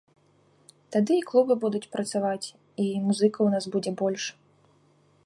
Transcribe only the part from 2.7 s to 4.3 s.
і музыкаў у нас будзе больш.